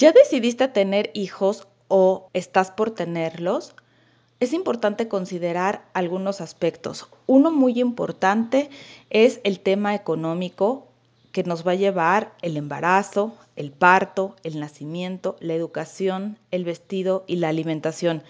¿Ya 0.00 0.12
decidiste 0.12 0.66
tener 0.66 1.10
hijos 1.12 1.68
o 1.88 2.30
estás 2.32 2.70
por 2.70 2.90
tenerlos? 2.90 3.74
Es 4.40 4.54
importante 4.54 5.08
considerar 5.08 5.84
algunos 5.92 6.40
aspectos. 6.40 7.06
Uno 7.26 7.52
muy 7.52 7.78
importante 7.78 8.70
es 9.10 9.42
el 9.44 9.60
tema 9.60 9.94
económico 9.94 10.86
que 11.32 11.44
nos 11.44 11.66
va 11.66 11.72
a 11.72 11.74
llevar 11.74 12.32
el 12.40 12.56
embarazo, 12.56 13.36
el 13.56 13.72
parto, 13.72 14.36
el 14.42 14.58
nacimiento, 14.58 15.36
la 15.38 15.52
educación, 15.52 16.38
el 16.50 16.64
vestido 16.64 17.24
y 17.26 17.36
la 17.36 17.50
alimentación. 17.50 18.22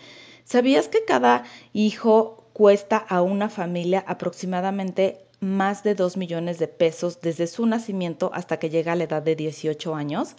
¿Sabías 0.43 0.89
que 0.89 1.05
cada 1.05 1.45
hijo 1.73 2.43
cuesta 2.53 2.97
a 2.97 3.23
una 3.23 3.49
familia 3.49 4.03
aproximadamente 4.09 5.25
más 5.39 5.85
de 5.85 5.95
2 5.95 6.17
millones 6.17 6.59
de 6.59 6.67
pesos 6.67 7.21
desde 7.21 7.47
su 7.47 7.65
nacimiento 7.65 8.33
hasta 8.35 8.59
que 8.59 8.71
llega 8.71 8.91
a 8.91 8.97
la 8.97 9.05
edad 9.05 9.23
de 9.23 9.37
18 9.37 9.95
años? 9.95 10.35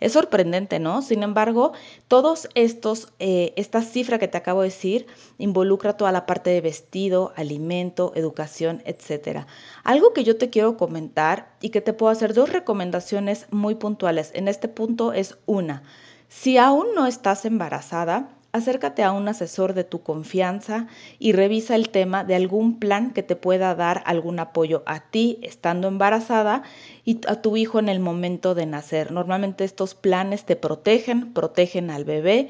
Es 0.00 0.12
sorprendente, 0.12 0.78
¿no? 0.78 1.02
Sin 1.02 1.22
embargo, 1.22 1.72
todos 2.08 2.48
estos, 2.54 3.12
eh, 3.18 3.52
esta 3.56 3.82
cifra 3.82 4.18
que 4.18 4.28
te 4.28 4.38
acabo 4.38 4.62
de 4.62 4.68
decir, 4.68 5.06
involucra 5.38 5.96
toda 5.96 6.12
la 6.12 6.26
parte 6.26 6.50
de 6.50 6.60
vestido, 6.60 7.32
alimento, 7.36 8.12
educación, 8.14 8.82
etc. 8.84 9.46
Algo 9.82 10.12
que 10.12 10.24
yo 10.24 10.36
te 10.36 10.50
quiero 10.50 10.76
comentar 10.76 11.54
y 11.60 11.70
que 11.70 11.80
te 11.80 11.92
puedo 11.92 12.12
hacer 12.12 12.34
dos 12.34 12.50
recomendaciones 12.50 13.46
muy 13.50 13.74
puntuales. 13.74 14.30
En 14.34 14.48
este 14.48 14.68
punto 14.68 15.12
es 15.12 15.36
una. 15.46 15.82
Si 16.28 16.58
aún 16.58 16.88
no 16.94 17.06
estás 17.06 17.44
embarazada, 17.44 18.28
acércate 18.54 19.02
a 19.02 19.10
un 19.10 19.26
asesor 19.26 19.74
de 19.74 19.82
tu 19.82 20.04
confianza 20.04 20.86
y 21.18 21.32
revisa 21.32 21.74
el 21.74 21.88
tema 21.88 22.22
de 22.22 22.36
algún 22.36 22.78
plan 22.78 23.10
que 23.10 23.24
te 23.24 23.34
pueda 23.34 23.74
dar 23.74 24.04
algún 24.06 24.38
apoyo 24.38 24.84
a 24.86 25.00
ti 25.00 25.40
estando 25.42 25.88
embarazada 25.88 26.62
y 27.04 27.18
a 27.26 27.42
tu 27.42 27.56
hijo 27.56 27.80
en 27.80 27.88
el 27.88 27.98
momento 27.98 28.54
de 28.54 28.66
nacer. 28.66 29.10
Normalmente 29.10 29.64
estos 29.64 29.96
planes 29.96 30.44
te 30.44 30.54
protegen, 30.54 31.32
protegen 31.32 31.90
al 31.90 32.04
bebé 32.04 32.48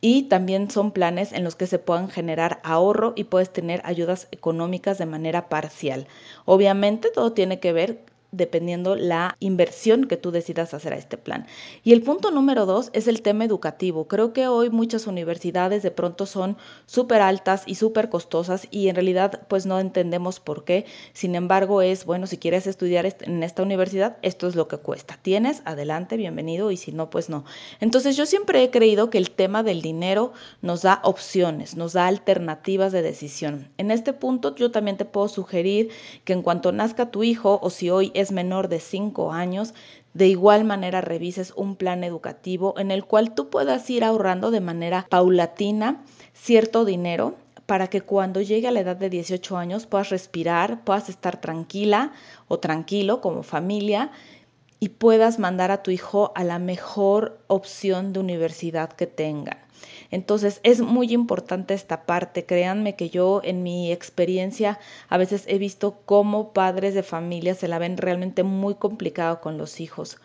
y 0.00 0.22
también 0.22 0.70
son 0.70 0.90
planes 0.90 1.32
en 1.32 1.44
los 1.44 1.54
que 1.54 1.66
se 1.66 1.78
puedan 1.78 2.08
generar 2.08 2.60
ahorro 2.64 3.12
y 3.14 3.24
puedes 3.24 3.52
tener 3.52 3.82
ayudas 3.84 4.28
económicas 4.30 4.96
de 4.96 5.04
manera 5.04 5.50
parcial. 5.50 6.06
Obviamente 6.46 7.10
todo 7.10 7.34
tiene 7.34 7.60
que 7.60 7.74
ver 7.74 8.00
dependiendo 8.32 8.96
la 8.96 9.36
inversión 9.40 10.06
que 10.06 10.16
tú 10.16 10.30
decidas 10.30 10.72
hacer 10.74 10.94
a 10.94 10.96
este 10.96 11.18
plan. 11.18 11.46
Y 11.84 11.92
el 11.92 12.02
punto 12.02 12.30
número 12.30 12.66
dos 12.66 12.90
es 12.94 13.06
el 13.06 13.20
tema 13.20 13.44
educativo. 13.44 14.08
Creo 14.08 14.32
que 14.32 14.48
hoy 14.48 14.70
muchas 14.70 15.06
universidades 15.06 15.82
de 15.82 15.90
pronto 15.90 16.24
son 16.24 16.56
súper 16.86 17.20
altas 17.20 17.62
y 17.66 17.74
súper 17.74 18.08
costosas 18.08 18.66
y 18.70 18.88
en 18.88 18.96
realidad 18.96 19.46
pues 19.48 19.66
no 19.66 19.78
entendemos 19.78 20.40
por 20.40 20.64
qué. 20.64 20.86
Sin 21.12 21.34
embargo 21.34 21.82
es, 21.82 22.06
bueno, 22.06 22.26
si 22.26 22.38
quieres 22.38 22.66
estudiar 22.66 23.06
en 23.20 23.42
esta 23.42 23.62
universidad, 23.62 24.16
esto 24.22 24.48
es 24.48 24.56
lo 24.56 24.66
que 24.66 24.78
cuesta. 24.78 25.18
Tienes, 25.20 25.62
adelante, 25.66 26.16
bienvenido 26.16 26.70
y 26.70 26.78
si 26.78 26.92
no, 26.92 27.10
pues 27.10 27.28
no. 27.28 27.44
Entonces 27.80 28.16
yo 28.16 28.24
siempre 28.24 28.62
he 28.62 28.70
creído 28.70 29.10
que 29.10 29.18
el 29.18 29.30
tema 29.30 29.62
del 29.62 29.82
dinero 29.82 30.32
nos 30.62 30.82
da 30.82 31.00
opciones, 31.04 31.76
nos 31.76 31.92
da 31.92 32.06
alternativas 32.06 32.92
de 32.92 33.02
decisión. 33.02 33.68
En 33.76 33.90
este 33.90 34.14
punto 34.14 34.54
yo 34.54 34.70
también 34.70 34.96
te 34.96 35.04
puedo 35.04 35.28
sugerir 35.28 35.90
que 36.24 36.32
en 36.32 36.40
cuanto 36.40 36.72
nazca 36.72 37.10
tu 37.10 37.22
hijo 37.22 37.60
o 37.62 37.68
si 37.68 37.90
hoy 37.90 38.10
menor 38.30 38.68
de 38.68 38.78
5 38.78 39.32
años, 39.32 39.74
de 40.14 40.28
igual 40.28 40.64
manera 40.64 41.00
revises 41.00 41.52
un 41.56 41.74
plan 41.74 42.04
educativo 42.04 42.74
en 42.78 42.90
el 42.90 43.04
cual 43.04 43.34
tú 43.34 43.48
puedas 43.48 43.88
ir 43.90 44.04
ahorrando 44.04 44.50
de 44.50 44.60
manera 44.60 45.06
paulatina 45.08 46.04
cierto 46.34 46.84
dinero 46.84 47.34
para 47.66 47.88
que 47.88 48.02
cuando 48.02 48.40
llegue 48.40 48.68
a 48.68 48.70
la 48.70 48.80
edad 48.80 48.96
de 48.96 49.08
18 49.08 49.56
años 49.56 49.86
puedas 49.86 50.10
respirar, 50.10 50.84
puedas 50.84 51.08
estar 51.08 51.40
tranquila 51.40 52.12
o 52.48 52.58
tranquilo 52.58 53.20
como 53.20 53.42
familia 53.42 54.10
y 54.82 54.88
puedas 54.88 55.38
mandar 55.38 55.70
a 55.70 55.84
tu 55.84 55.92
hijo 55.92 56.32
a 56.34 56.42
la 56.42 56.58
mejor 56.58 57.38
opción 57.46 58.12
de 58.12 58.18
universidad 58.18 58.92
que 58.92 59.06
tengan. 59.06 59.58
Entonces 60.10 60.58
es 60.64 60.80
muy 60.80 61.12
importante 61.12 61.72
esta 61.72 62.04
parte. 62.04 62.46
Créanme 62.46 62.96
que 62.96 63.08
yo 63.08 63.40
en 63.44 63.62
mi 63.62 63.92
experiencia 63.92 64.80
a 65.08 65.18
veces 65.18 65.44
he 65.46 65.58
visto 65.58 66.00
cómo 66.04 66.52
padres 66.52 66.94
de 66.94 67.04
familia 67.04 67.54
se 67.54 67.68
la 67.68 67.78
ven 67.78 67.96
realmente 67.96 68.42
muy 68.42 68.74
complicado 68.74 69.40
con 69.40 69.56
los 69.56 69.78
hijos 69.78 70.18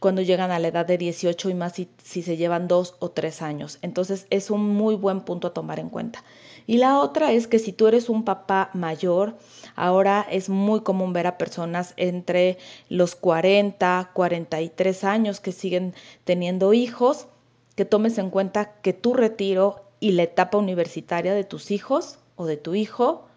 cuando 0.00 0.22
llegan 0.22 0.50
a 0.50 0.58
la 0.58 0.68
edad 0.68 0.86
de 0.86 0.98
18 0.98 1.50
y 1.50 1.54
más 1.54 1.74
si, 1.74 1.88
se 2.22 2.36
llevan 2.36 2.68
dos 2.68 2.94
o 3.00 3.10
tres 3.10 3.42
años. 3.42 3.78
Entonces 3.82 4.26
es 4.30 4.50
un 4.50 4.64
muy 4.64 4.94
buen 4.94 5.22
punto 5.22 5.48
a 5.48 5.54
tomar 5.54 5.80
en 5.80 5.88
cuenta. 5.88 6.22
Y 6.66 6.76
la 6.78 7.00
otra 7.00 7.32
es 7.32 7.46
que 7.46 7.58
si 7.58 7.72
tú 7.72 7.86
eres 7.86 8.08
un 8.08 8.24
papá 8.24 8.70
mayor, 8.74 9.36
ahora 9.74 10.26
es 10.30 10.48
muy 10.48 10.82
común 10.82 11.12
ver 11.12 11.26
a 11.26 11.38
personas 11.38 11.94
entre 11.96 12.58
los 12.88 13.16
40, 13.16 14.10
43 14.12 15.04
años 15.04 15.40
que 15.40 15.52
siguen 15.52 15.94
teniendo 16.24 16.74
hijos 16.74 17.26
que 17.74 17.84
tomes 17.84 18.18
en 18.18 18.30
cuenta 18.30 18.72
que 18.82 18.92
tu 18.92 19.14
retiro 19.14 19.84
y 20.00 20.10
la 20.10 20.24
etapa 20.24 20.58
universitaria 20.58 21.32
de 21.32 21.44
tus 21.44 21.70
hijos 21.70 22.18
o 22.34 22.46
de 22.46 22.56
tu 22.56 22.74
hijo 22.74 23.28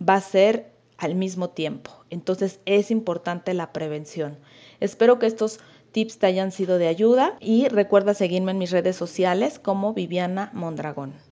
va 0.00 0.14
a 0.14 0.20
ser 0.20 0.70
al 0.98 1.14
mismo 1.14 1.50
tiempo. 1.50 1.90
Entonces 2.08 2.60
es 2.64 2.90
importante 2.90 3.54
la 3.54 3.72
prevención. 3.72 4.38
Espero 4.80 5.18
que 5.18 5.26
estos 5.26 5.58
tips 5.92 6.18
te 6.18 6.26
hayan 6.26 6.52
sido 6.52 6.78
de 6.78 6.88
ayuda 6.88 7.36
y 7.40 7.68
recuerda 7.68 8.14
seguirme 8.14 8.52
en 8.52 8.58
mis 8.58 8.70
redes 8.70 8.96
sociales 8.96 9.58
como 9.58 9.94
Viviana 9.94 10.50
Mondragón. 10.52 11.27